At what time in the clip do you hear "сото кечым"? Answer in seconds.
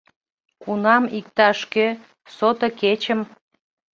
2.35-3.19